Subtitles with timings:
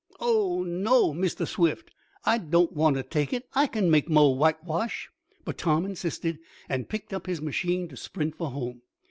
[0.19, 1.91] "Oh, no, Mistah Swift,
[2.25, 3.47] I doan't want t' take it.
[3.53, 5.11] I kin make mo' whitewash."
[5.45, 8.81] But Tom insisted, and picked up his machine to sprint for home.